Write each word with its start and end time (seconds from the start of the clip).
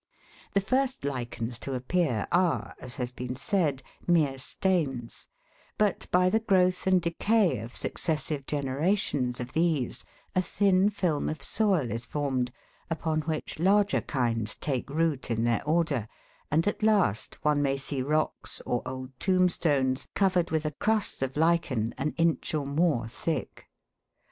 The 0.53 0.61
first 0.61 1.05
lichens 1.05 1.59
to 1.59 1.75
appear 1.75 2.25
are, 2.31 2.73
as 2.79 2.95
has 2.95 3.11
been 3.11 3.35
said, 3.35 3.83
mere 4.07 4.39
stains; 4.39 5.27
but, 5.77 6.07
by 6.09 6.27
the 6.27 6.39
growth 6.39 6.87
and 6.87 6.99
decay 6.99 7.59
of 7.59 7.75
successive 7.75 8.47
genera 8.47 8.95
tions 8.95 9.39
of 9.39 9.53
these, 9.53 10.03
a 10.35 10.41
thin 10.41 10.89
film 10.89 11.29
of 11.29 11.43
soil 11.43 11.91
is 11.91 12.07
formed, 12.07 12.51
upon 12.89 13.21
which 13.21 13.59
larger 13.59 14.01
kinds 14.01 14.55
take 14.55 14.89
root 14.89 15.29
in 15.29 15.43
their 15.43 15.63
order, 15.65 16.07
and 16.49 16.65
at 16.67 16.81
last 16.81 17.37
one 17.43 17.61
may 17.61 17.77
see 17.77 18.01
rocks, 18.01 18.59
or 18.65 18.81
old 18.87 19.11
tombstones, 19.19 20.07
covered 20.15 20.49
with 20.49 20.65
a 20.65 20.71
crust 20.71 21.21
of 21.21 21.37
lichen 21.37 21.93
an 21.99 22.15
inch 22.17 22.55
or 22.55 22.65
more 22.65 23.07
thick. 23.07 23.67